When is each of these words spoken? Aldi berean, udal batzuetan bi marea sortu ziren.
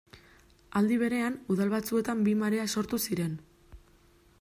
Aldi 0.79 0.97
berean, 1.03 1.37
udal 1.57 1.75
batzuetan 1.75 2.27
bi 2.29 2.37
marea 2.43 2.67
sortu 2.77 3.05
ziren. 3.07 3.39